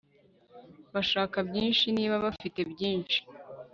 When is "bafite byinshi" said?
2.25-3.19